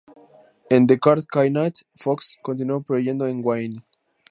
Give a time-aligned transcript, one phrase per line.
[0.71, 3.83] En "The Dark Knight", Fox continúa proveyendo a Wayne.